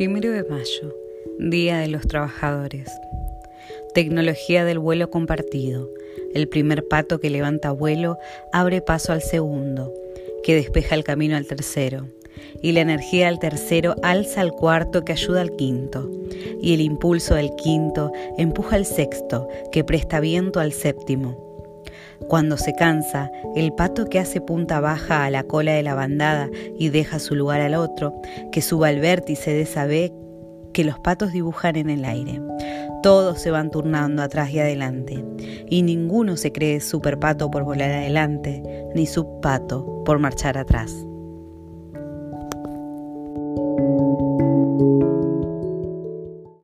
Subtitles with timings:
[0.00, 0.96] Primero de mayo,
[1.38, 2.88] Día de los Trabajadores.
[3.92, 5.90] Tecnología del vuelo compartido.
[6.32, 8.16] El primer pato que levanta vuelo
[8.50, 9.92] abre paso al segundo,
[10.42, 12.06] que despeja el camino al tercero.
[12.62, 16.10] Y la energía del tercero alza al cuarto que ayuda al quinto.
[16.62, 21.49] Y el impulso del quinto empuja al sexto, que presta viento al séptimo
[22.28, 26.48] cuando se cansa, el pato que hace punta baja a la cola de la bandada
[26.78, 28.14] y deja su lugar al otro,
[28.52, 30.12] que suba al vértice de esa B
[30.72, 32.40] que los patos dibujan en el aire.
[33.02, 35.24] Todos se van turnando atrás y adelante,
[35.68, 38.62] y ninguno se cree super pato por volar adelante,
[38.94, 40.94] ni subpato por marchar atrás.